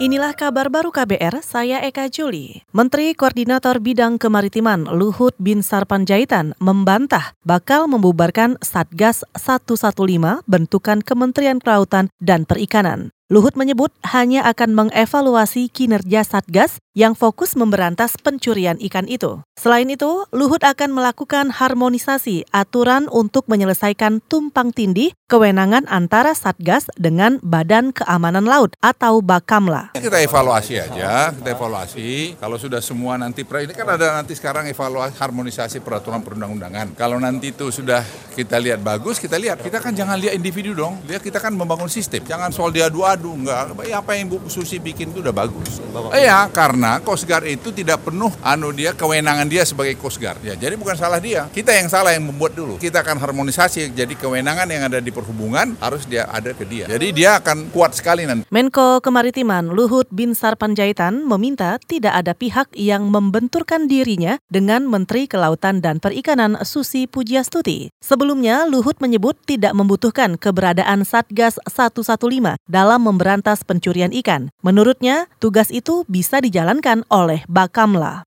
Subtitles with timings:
[0.00, 2.64] Inilah kabar baru KBR, saya Eka Juli.
[2.72, 12.08] Menteri Koordinator Bidang Kemaritiman Luhut Bin Sarpanjaitan membantah bakal membubarkan Satgas 115 bentukan Kementerian Kelautan
[12.24, 13.12] dan Perikanan.
[13.28, 19.40] Luhut menyebut hanya akan mengevaluasi kinerja Satgas yang fokus memberantas pencurian ikan itu.
[19.56, 27.40] Selain itu, Luhut akan melakukan harmonisasi aturan untuk menyelesaikan tumpang tindih kewenangan antara Satgas dengan
[27.40, 29.96] Badan Keamanan Laut atau Bakamla.
[29.96, 32.36] Kita evaluasi aja, kita evaluasi.
[32.36, 36.92] Kalau sudah semua nanti, ini kan ada nanti sekarang evaluasi harmonisasi peraturan perundang-undangan.
[36.96, 38.04] Kalau nanti itu sudah
[38.36, 39.64] kita lihat bagus, kita lihat.
[39.64, 42.24] Kita kan jangan lihat individu dong, lihat kita kan membangun sistem.
[42.24, 45.80] Jangan soal diadu-adu enggak ya apa yang Bu Susi bikin itu udah bagus.
[46.12, 50.42] Iya, karena Coast Guard itu tidak penuh anu dia kewenangan dia sebagai Coast Guard.
[50.42, 51.46] Ya, jadi bukan salah dia.
[51.54, 52.74] Kita yang salah yang membuat dulu.
[52.82, 56.90] Kita akan harmonisasi jadi kewenangan yang ada di perhubungan harus dia ada ke dia.
[56.90, 58.42] Jadi dia akan kuat sekali nanti.
[58.50, 65.78] Menko Kemaritiman Luhut Bin Sarpanjaitan meminta tidak ada pihak yang membenturkan dirinya dengan Menteri Kelautan
[65.78, 67.94] dan Perikanan Susi Pujiastuti.
[68.02, 74.50] Sebelumnya, Luhut menyebut tidak membutuhkan keberadaan Satgas 115 dalam memberantas pencurian ikan.
[74.66, 76.71] Menurutnya, tugas itu bisa dijalankan
[77.10, 78.24] oleh Bakamla.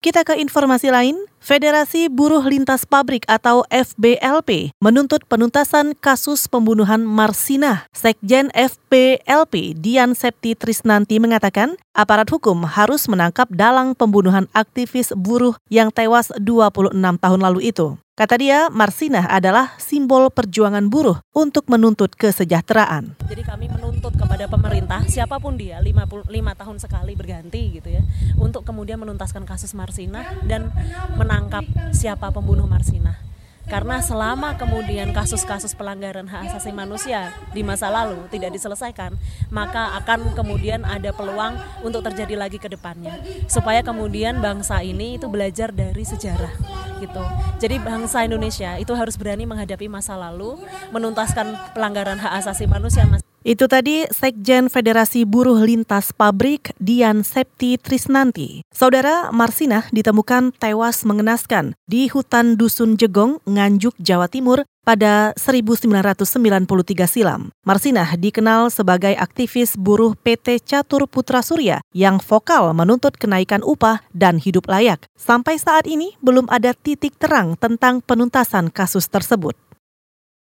[0.00, 7.84] Kita ke informasi lain, Federasi Buruh Lintas Pabrik atau FBLP menuntut penuntasan kasus pembunuhan Marsinah.
[7.92, 15.92] Sekjen FBLP Dian Septi Trisnanti mengatakan, aparat hukum harus menangkap dalang pembunuhan aktivis buruh yang
[15.92, 18.00] tewas 26 tahun lalu itu.
[18.20, 23.16] Kata dia, Marsinah adalah simbol perjuangan buruh untuk menuntut kesejahteraan.
[23.24, 28.04] Jadi kami menuntut kepada pemerintah, siapa pun dia, 55 tahun sekali berganti gitu ya,
[28.36, 30.68] untuk kemudian menuntaskan kasus Marsinah dan
[31.16, 31.64] menangkap
[31.96, 33.29] siapa pembunuh Marsinah
[33.70, 39.14] karena selama kemudian kasus-kasus pelanggaran hak asasi manusia di masa lalu tidak diselesaikan,
[39.54, 41.54] maka akan kemudian ada peluang
[41.86, 43.22] untuk terjadi lagi ke depannya.
[43.46, 46.50] Supaya kemudian bangsa ini itu belajar dari sejarah
[46.98, 47.22] gitu.
[47.62, 50.58] Jadi bangsa Indonesia itu harus berani menghadapi masa lalu,
[50.90, 53.06] menuntaskan pelanggaran hak asasi manusia.
[53.40, 58.60] Itu tadi Sekjen Federasi Buruh Lintas Pabrik Dian Septi Trisnanti.
[58.68, 66.68] Saudara Marsinah ditemukan tewas mengenaskan di hutan Dusun Jegong, Nganjuk, Jawa Timur pada 1993
[67.08, 67.48] silam.
[67.64, 74.36] Marsinah dikenal sebagai aktivis buruh PT Catur Putra Surya yang vokal menuntut kenaikan upah dan
[74.36, 75.08] hidup layak.
[75.16, 79.56] Sampai saat ini belum ada titik terang tentang penuntasan kasus tersebut.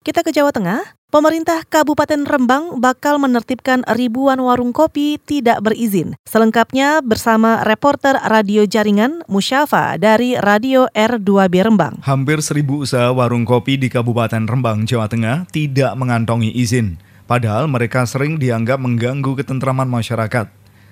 [0.01, 0.97] Kita ke Jawa Tengah.
[1.13, 6.17] Pemerintah Kabupaten Rembang bakal menertibkan ribuan warung kopi tidak berizin.
[6.25, 12.01] Selengkapnya bersama reporter radio jaringan Musyafa dari Radio R2B Rembang.
[12.01, 16.97] Hampir seribu usaha warung kopi di Kabupaten Rembang, Jawa Tengah tidak mengantongi izin.
[17.29, 20.49] Padahal mereka sering dianggap mengganggu ketentraman masyarakat.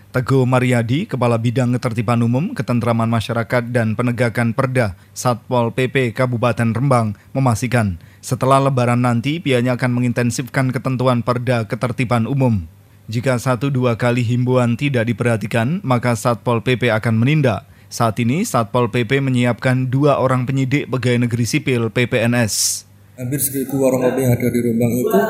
[0.08, 7.12] Teguh Mariadi, Kepala Bidang Ketertiban Umum, Ketentraman Masyarakat dan Penegakan Perda Satpol PP Kabupaten Rembang
[7.36, 12.66] memastikan setelah lebaran nanti, pihaknya akan mengintensifkan ketentuan perda ketertiban umum.
[13.08, 17.64] Jika satu dua kali himbauan tidak diperhatikan, maka Satpol PP akan menindak.
[17.88, 22.84] Saat ini, Satpol PP menyiapkan dua orang penyidik pegawai negeri sipil PPNS.
[23.16, 25.20] Hampir seribu warung kopi yang ada di Rembang itu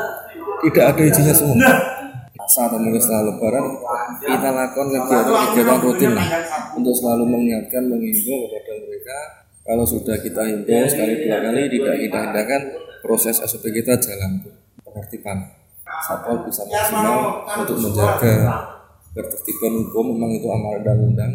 [0.67, 1.55] tidak ada izinnya semua.
[2.49, 3.65] Saat mungkin setelah lebaran,
[4.25, 6.27] kita lakukan kegiatan-kegiatan rutin lah
[6.73, 8.73] untuk selalu mengingatkan, mengimbau kepada
[9.69, 12.61] kalau sudah kita himbau sekali dua kali tidak kita hindarkan
[13.05, 14.41] proses SOP kita jalan
[14.81, 15.45] penertiban
[15.85, 18.33] satpol bisa maksimal untuk menjaga
[19.13, 21.33] ketertiban hukum memang itu amal undang-undang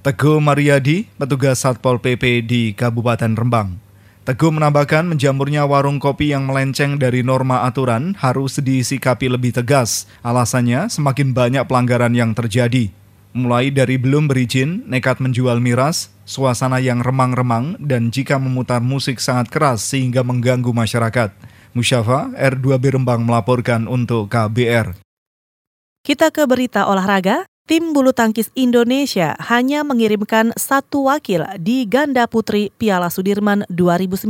[0.00, 3.76] Teguh Mariadi, petugas Satpol PP di Kabupaten Rembang.
[4.24, 10.08] Teguh menambahkan menjamurnya warung kopi yang melenceng dari norma aturan harus disikapi lebih tegas.
[10.24, 12.88] Alasannya semakin banyak pelanggaran yang terjadi.
[13.30, 19.50] Mulai dari belum berizin, nekat menjual miras, suasana yang remang-remang, dan jika memutar musik sangat
[19.50, 21.30] keras sehingga mengganggu masyarakat.
[21.70, 24.98] Musyafa, R2B Rembang melaporkan untuk KBR.
[26.02, 27.49] Kita ke berita olahraga.
[27.70, 34.26] Tim bulu tangkis Indonesia hanya mengirimkan satu wakil di ganda putri Piala Sudirman 2019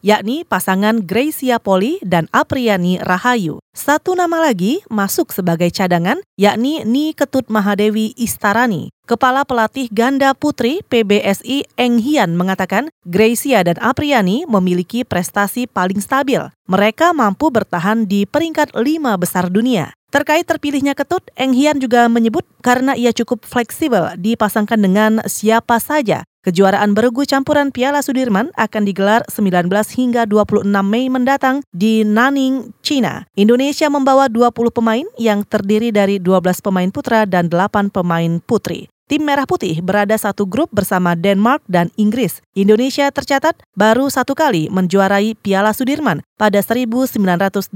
[0.00, 3.62] yakni pasangan Gracia Poli dan Apriani Rahayu.
[3.72, 8.88] Satu nama lagi masuk sebagai cadangan, yakni Ni Ketut Mahadewi Istarani.
[9.04, 16.40] Kepala Pelatih Ganda Putri PBSI Eng Hian mengatakan Gracia dan Apriani memiliki prestasi paling stabil.
[16.72, 19.92] Mereka mampu bertahan di peringkat lima besar dunia.
[20.12, 26.28] Terkait terpilihnya Ketut, Eng Hian juga menyebut karena ia cukup fleksibel dipasangkan dengan siapa saja.
[26.44, 33.24] Kejuaraan bergu campuran Piala Sudirman akan digelar 19 hingga 26 Mei mendatang di Nanning, China.
[33.40, 38.92] Indonesia membawa 20 pemain yang terdiri dari 12 pemain putra dan 8 pemain putri.
[39.08, 42.44] Tim Merah Putih berada satu grup bersama Denmark dan Inggris.
[42.52, 47.72] Indonesia tercatat baru satu kali menjuarai Piala Sudirman pada 1989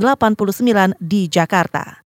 [1.01, 2.06] di Jakarta.